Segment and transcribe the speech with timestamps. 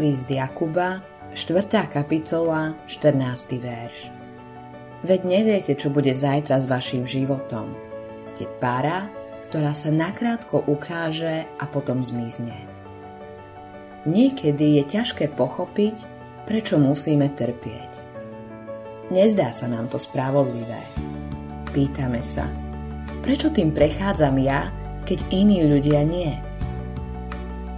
[0.00, 1.04] List Jakuba,
[1.36, 1.92] 4.
[1.92, 3.60] kapitola, 14.
[3.60, 4.08] verš.
[5.04, 7.76] Veď neviete, čo bude zajtra s vašim životom.
[8.24, 9.12] Ste para,
[9.44, 12.64] ktorá sa nakrátko ukáže a potom zmizne.
[14.08, 16.08] Niekedy je ťažké pochopiť,
[16.48, 18.00] prečo musíme trpieť.
[19.12, 20.80] Nezdá sa nám to spravodlivé.
[21.76, 22.48] Pýtame sa,
[23.20, 24.72] prečo tým prechádzam ja,
[25.04, 26.49] keď iní ľudia nie?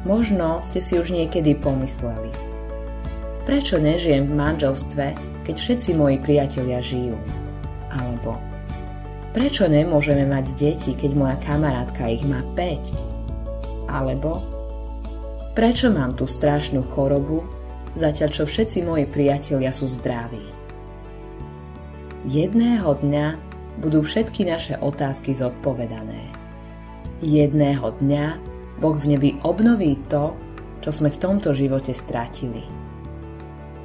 [0.00, 2.32] Možno ste si už niekedy pomysleli.
[3.44, 5.06] Prečo nežijem v manželstve,
[5.44, 7.20] keď všetci moji priatelia žijú?
[7.92, 8.40] Alebo
[9.36, 13.92] prečo nemôžeme mať deti, keď moja kamarátka ich má 5?
[13.92, 14.40] Alebo
[15.52, 17.44] prečo mám tú strašnú chorobu,
[17.92, 20.48] zatiaľ čo všetci moji priatelia sú zdraví?
[22.24, 23.26] Jedného dňa
[23.84, 26.32] budú všetky naše otázky zodpovedané.
[27.20, 28.49] Jedného dňa
[28.80, 30.32] Boh v nebi obnoví to,
[30.80, 32.64] čo sme v tomto živote stratili.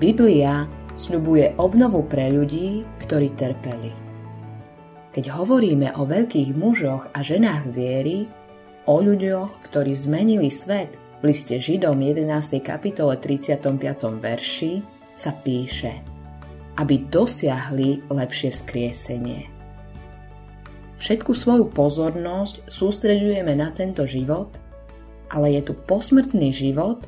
[0.00, 0.64] Biblia
[0.96, 3.92] sľubuje obnovu pre ľudí, ktorí trpeli.
[5.12, 8.24] Keď hovoríme o veľkých mužoch a ženách viery,
[8.88, 12.62] o ľuďoch, ktorí zmenili svet, v liste Židom 11.
[12.62, 13.68] kapitole 35.
[14.22, 14.80] verši
[15.18, 16.00] sa píše,
[16.78, 19.50] aby dosiahli lepšie vzkriesenie.
[20.96, 24.56] Všetku svoju pozornosť sústredujeme na tento život–
[25.28, 27.04] ale je tu posmrtný život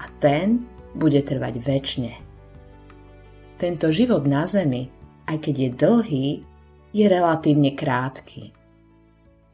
[0.00, 2.12] a ten bude trvať väčšine.
[3.58, 4.90] Tento život na Zemi,
[5.24, 6.28] aj keď je dlhý,
[6.94, 8.54] je relatívne krátky.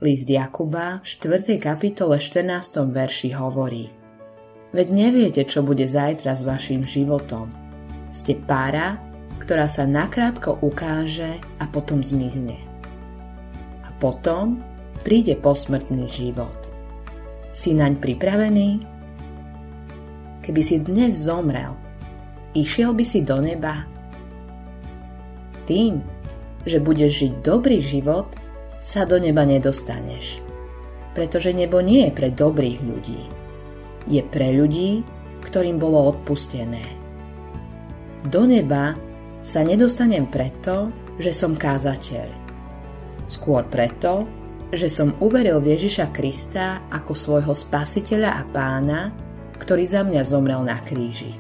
[0.01, 1.61] List Jakuba v 4.
[1.61, 2.89] kapitole 14.
[2.89, 3.93] verši hovorí
[4.71, 7.53] Veď neviete, čo bude zajtra s vašim životom.
[8.09, 8.97] Ste pára,
[9.41, 12.61] ktorá sa nakrátko ukáže a potom zmizne.
[13.85, 14.61] A potom
[15.01, 16.60] príde posmrtný život.
[17.51, 18.69] Si naň pripravený?
[20.41, 21.75] Keby si dnes zomrel,
[22.55, 23.85] išiel by si do neba?
[25.67, 25.99] Tým,
[26.63, 28.31] že budeš žiť dobrý život,
[28.81, 30.41] sa do neba nedostaneš.
[31.13, 33.23] Pretože nebo nie je pre dobrých ľudí.
[34.07, 35.03] Je pre ľudí,
[35.43, 36.87] ktorým bolo odpustené.
[38.25, 38.95] Do neba
[39.43, 42.31] sa nedostanem preto, že som kázateľ.
[43.27, 44.25] Skôr preto,
[44.71, 49.11] že som uveril v Ježiša Krista ako svojho spasiteľa a pána,
[49.59, 51.35] ktorý za mňa zomrel na kríži.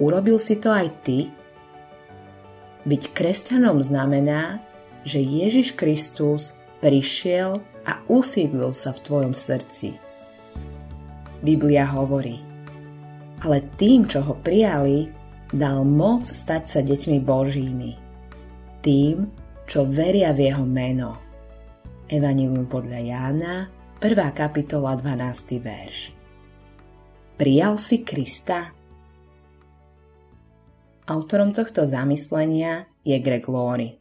[0.00, 1.28] Urobil si to aj ty?
[2.86, 4.64] Byť kresťanom znamená,
[5.04, 10.00] že Ježiš Kristus prišiel a usídlil sa v tvojom srdci.
[11.44, 12.40] Biblia hovorí,
[13.40, 15.08] ale tým, čo ho prijali,
[15.52, 17.92] dal moc stať sa deťmi Božími.
[18.80, 19.28] Tým,
[19.64, 21.29] čo veria v jeho meno.
[22.10, 23.70] Evanilium podľa Jána,
[24.02, 24.34] 1.
[24.34, 25.62] kapitola, 12.
[25.62, 26.10] verš.
[27.38, 28.74] Prijal si Krista?
[31.06, 33.99] Autorom tohto zamyslenia je Greg Laurie.